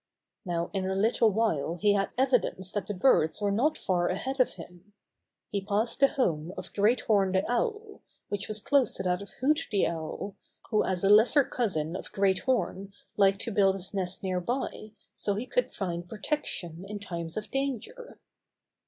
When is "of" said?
4.39-4.55, 6.57-6.73, 9.21-9.29, 11.95-12.11, 17.37-17.51